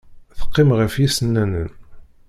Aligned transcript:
Teqqim 0.37 0.69
ɣef 0.79 0.93
yisennanen. 1.01 1.69